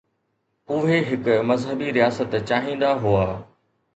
[0.77, 3.29] اهي هڪ مذهبي رياست چاهيندا هئا؟